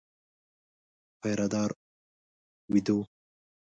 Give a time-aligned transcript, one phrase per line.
[1.21, 1.71] پيره دار
[2.71, 2.99] وېده و.